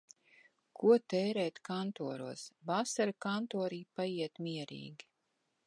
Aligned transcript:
Ko 0.79 0.95
tērēt 1.13 1.59
kantoros. 1.69 2.47
Vasara 2.71 3.15
kantorī 3.29 3.81
paiet 4.01 4.43
mierīgi. 4.47 5.11